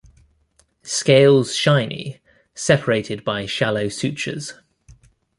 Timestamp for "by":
3.23-3.45